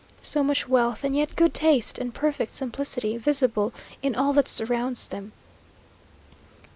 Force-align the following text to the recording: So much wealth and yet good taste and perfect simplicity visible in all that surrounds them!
So 0.23 0.41
much 0.41 0.67
wealth 0.67 1.03
and 1.03 1.15
yet 1.15 1.35
good 1.35 1.53
taste 1.53 1.99
and 1.99 2.11
perfect 2.11 2.55
simplicity 2.55 3.17
visible 3.17 3.71
in 4.01 4.15
all 4.15 4.33
that 4.33 4.47
surrounds 4.47 5.07
them! 5.07 5.31